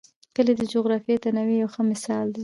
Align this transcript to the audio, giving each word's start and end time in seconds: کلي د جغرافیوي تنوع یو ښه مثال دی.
کلي 0.35 0.53
د 0.57 0.61
جغرافیوي 0.73 1.21
تنوع 1.23 1.49
یو 1.61 1.71
ښه 1.73 1.81
مثال 1.91 2.27
دی. 2.35 2.39